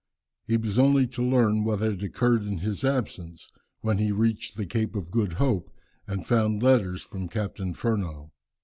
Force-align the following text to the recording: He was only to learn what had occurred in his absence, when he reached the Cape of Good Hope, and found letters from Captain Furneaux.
He 0.47 0.57
was 0.57 0.79
only 0.79 1.05
to 1.09 1.21
learn 1.21 1.63
what 1.63 1.79
had 1.79 2.01
occurred 2.01 2.41
in 2.41 2.57
his 2.57 2.83
absence, 2.83 3.47
when 3.81 3.99
he 3.99 4.11
reached 4.11 4.57
the 4.57 4.65
Cape 4.65 4.95
of 4.95 5.11
Good 5.11 5.33
Hope, 5.33 5.69
and 6.07 6.25
found 6.25 6.63
letters 6.63 7.03
from 7.03 7.27
Captain 7.29 7.75
Furneaux. 7.75 8.31